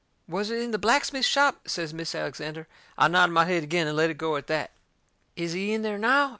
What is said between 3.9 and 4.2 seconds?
let it